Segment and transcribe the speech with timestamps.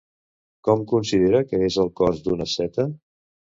[0.67, 2.91] Com considera que és el cos d'un asceta?